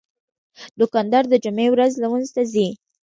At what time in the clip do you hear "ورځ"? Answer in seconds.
1.71-1.91